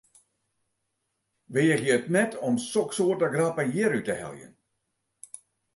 [1.53, 4.53] Weagje it net om soksoarte grappen hjir út te heljen!